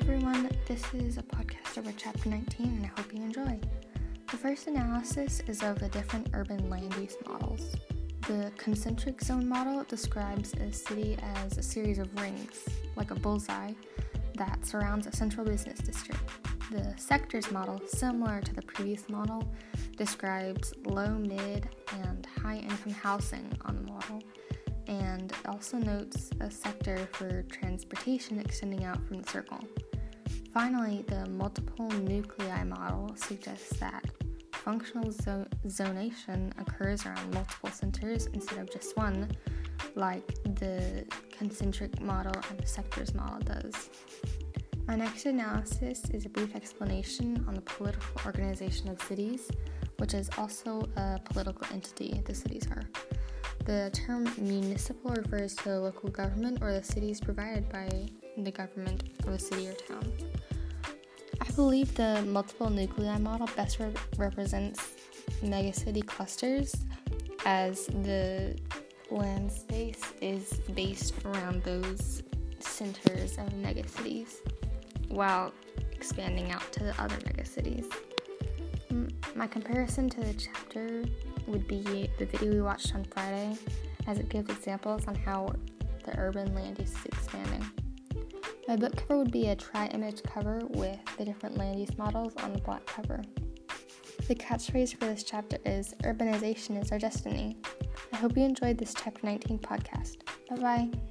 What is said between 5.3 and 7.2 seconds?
is of the different urban land use